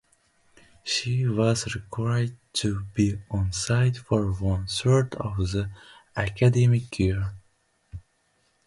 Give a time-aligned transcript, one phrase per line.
[0.83, 5.69] She was required to be on-site for one third of the
[6.15, 7.35] academic year.